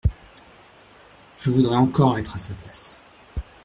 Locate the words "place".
2.55-2.99